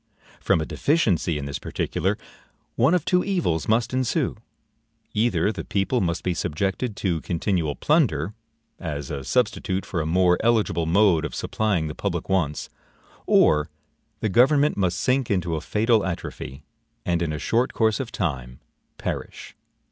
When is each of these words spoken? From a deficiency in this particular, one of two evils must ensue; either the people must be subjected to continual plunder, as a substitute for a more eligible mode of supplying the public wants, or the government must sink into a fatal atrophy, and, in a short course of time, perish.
From 0.39 0.59
a 0.59 0.65
deficiency 0.65 1.37
in 1.37 1.45
this 1.45 1.59
particular, 1.59 2.17
one 2.75 2.95
of 2.95 3.05
two 3.05 3.23
evils 3.23 3.67
must 3.67 3.93
ensue; 3.93 4.35
either 5.13 5.51
the 5.51 5.63
people 5.63 6.01
must 6.01 6.23
be 6.23 6.33
subjected 6.33 6.95
to 6.95 7.21
continual 7.21 7.75
plunder, 7.75 8.33
as 8.79 9.11
a 9.11 9.23
substitute 9.23 9.85
for 9.85 10.01
a 10.01 10.07
more 10.07 10.39
eligible 10.43 10.87
mode 10.87 11.23
of 11.23 11.35
supplying 11.35 11.85
the 11.87 11.93
public 11.93 12.29
wants, 12.29 12.67
or 13.27 13.69
the 14.21 14.29
government 14.29 14.75
must 14.75 14.99
sink 14.99 15.29
into 15.29 15.53
a 15.55 15.61
fatal 15.61 16.03
atrophy, 16.03 16.63
and, 17.05 17.21
in 17.21 17.31
a 17.31 17.37
short 17.37 17.71
course 17.73 17.99
of 17.99 18.11
time, 18.11 18.59
perish. 18.97 19.55